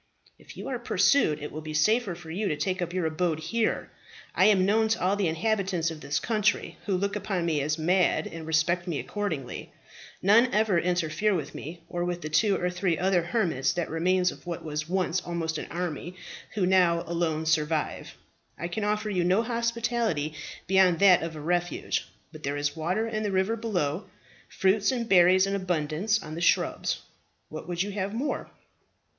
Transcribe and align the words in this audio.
"If 0.39 0.57
you 0.57 0.67
are 0.67 0.79
pursued, 0.79 1.43
it 1.43 1.51
will 1.51 1.61
be 1.61 1.75
safer 1.75 2.15
for 2.15 2.31
you 2.31 2.47
to 2.47 2.57
take 2.57 2.81
up 2.81 2.91
your 2.91 3.05
abode 3.05 3.39
here. 3.39 3.91
I 4.33 4.45
am 4.45 4.65
known 4.65 4.87
to 4.87 4.99
all 4.99 5.15
the 5.15 5.27
inhabitants 5.27 5.91
of 5.91 6.01
this 6.01 6.19
country, 6.19 6.77
who 6.87 6.97
look 6.97 7.15
upon 7.15 7.45
me 7.45 7.61
as 7.61 7.77
mad, 7.77 8.25
and 8.25 8.47
respect 8.47 8.87
me 8.87 8.97
accordingly. 8.97 9.71
None 10.23 10.51
ever 10.55 10.79
interfere 10.79 11.35
with 11.35 11.53
me, 11.53 11.83
or 11.87 12.03
with 12.03 12.21
the 12.21 12.29
two 12.29 12.59
or 12.59 12.67
three 12.71 12.97
other 12.97 13.21
hermits, 13.21 13.73
the 13.73 13.85
remains 13.85 14.31
of 14.31 14.47
what 14.47 14.65
was 14.65 14.89
once 14.89 15.21
almost 15.21 15.59
an 15.59 15.67
army, 15.69 16.15
who 16.55 16.65
now 16.65 17.03
alone 17.05 17.45
survive. 17.45 18.15
I 18.57 18.69
can 18.69 18.83
offer 18.83 19.11
you 19.11 19.23
no 19.23 19.43
hospitality 19.43 20.33
beyond 20.65 20.97
that 20.97 21.21
of 21.21 21.35
a 21.35 21.39
refuge; 21.39 22.07
but 22.31 22.41
there 22.41 22.57
is 22.57 22.75
water 22.75 23.07
in 23.07 23.21
the 23.21 23.29
river 23.31 23.55
below, 23.55 24.05
fruits 24.49 24.91
and 24.91 25.07
berries 25.07 25.45
in 25.45 25.53
abundance 25.53 26.23
on 26.23 26.33
the 26.33 26.41
shrubs. 26.41 27.01
What 27.49 27.67
would 27.67 27.83
you 27.83 27.91
have 27.91 28.15
more?" 28.15 28.49